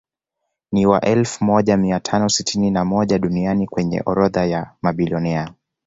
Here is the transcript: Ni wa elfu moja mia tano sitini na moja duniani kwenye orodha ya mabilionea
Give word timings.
Ni 0.71 0.85
wa 0.85 1.01
elfu 1.01 1.45
moja 1.45 1.77
mia 1.77 1.99
tano 1.99 2.29
sitini 2.29 2.71
na 2.71 2.85
moja 2.85 3.19
duniani 3.19 3.67
kwenye 3.67 4.01
orodha 4.05 4.45
ya 4.45 4.71
mabilionea 4.81 5.53